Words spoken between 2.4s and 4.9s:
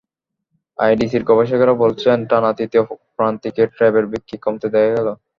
তৃতীয় প্রান্তিকে ট্যাবের বিক্রি কমতে দেখা